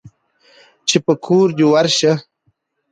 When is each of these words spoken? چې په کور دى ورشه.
چې 0.87 0.97
په 1.05 1.13
کور 1.25 1.47
دى 1.57 1.65
ورشه. 1.71 2.13